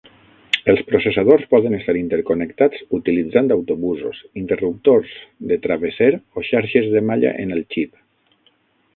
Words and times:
Els 0.71 0.79
processadors 0.91 1.43
poden 1.49 1.75
estar 1.79 1.93
interconnectats 1.97 2.79
utilitzant 2.97 3.53
autobusos, 3.55 4.21
interruptors 4.43 5.11
de 5.51 5.57
travesser 5.67 6.09
o 6.15 6.45
xarxes 6.47 6.89
de 6.95 7.03
malla 7.11 7.35
en 7.45 7.53
el 7.59 7.63
xip. 7.77 8.01